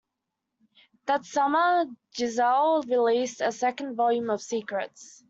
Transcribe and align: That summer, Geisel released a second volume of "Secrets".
That 1.05 1.25
summer, 1.25 1.85
Geisel 2.17 2.89
released 2.89 3.39
a 3.39 3.51
second 3.51 3.95
volume 3.97 4.31
of 4.31 4.41
"Secrets". 4.41 5.19